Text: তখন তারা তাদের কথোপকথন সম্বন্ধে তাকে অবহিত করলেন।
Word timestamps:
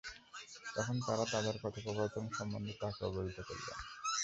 তখন 0.75 0.95
তারা 1.07 1.25
তাদের 1.33 1.55
কথোপকথন 1.63 2.25
সম্বন্ধে 2.31 2.73
তাকে 2.81 3.01
অবহিত 3.07 3.37
করলেন। 3.47 3.77